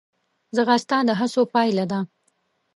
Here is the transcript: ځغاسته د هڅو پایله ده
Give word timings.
ځغاسته 0.55 0.97
د 1.07 1.09
هڅو 1.19 1.41
پایله 1.53 1.85
ده 1.91 1.99